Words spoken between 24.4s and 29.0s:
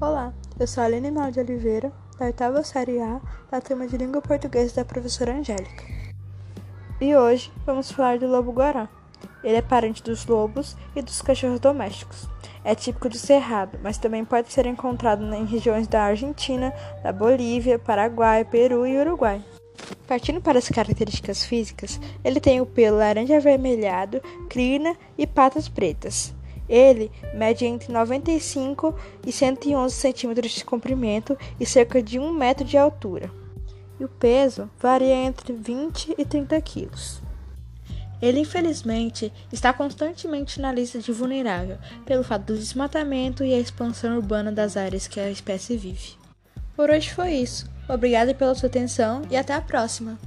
crina e patas pretas. Ele mede entre 95